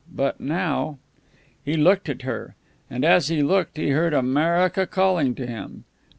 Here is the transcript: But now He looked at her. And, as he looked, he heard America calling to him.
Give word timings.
But 0.11 0.39
now 0.39 0.97
He 1.63 1.75
looked 1.75 2.09
at 2.09 2.23
her. 2.23 2.55
And, 2.89 3.05
as 3.05 3.27
he 3.27 3.43
looked, 3.43 3.77
he 3.77 3.89
heard 3.89 4.15
America 4.15 4.87
calling 4.87 5.35
to 5.35 5.45
him. 5.45 5.83